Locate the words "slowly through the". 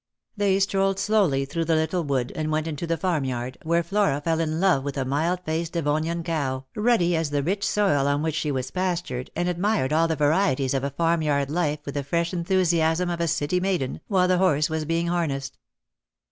1.31-1.75